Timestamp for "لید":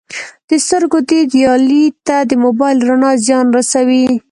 1.69-1.95